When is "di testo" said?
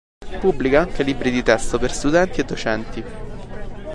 1.29-1.77